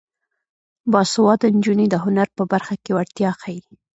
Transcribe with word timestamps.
باسواده 0.91 1.47
نجونې 1.55 1.85
د 1.89 1.95
هنر 2.03 2.27
په 2.37 2.43
برخه 2.51 2.75
کې 2.83 2.91
وړتیا 2.97 3.31
ښيي. 3.41 3.61